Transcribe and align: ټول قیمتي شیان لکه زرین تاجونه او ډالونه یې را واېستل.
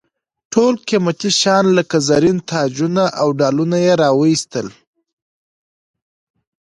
ټول 0.53 0.73
قیمتي 0.87 1.29
شیان 1.39 1.65
لکه 1.77 1.97
زرین 2.07 2.37
تاجونه 2.51 3.03
او 3.21 3.27
ډالونه 3.39 3.77
یې 3.85 3.93
را 4.01 4.09
واېستل. 4.19 4.67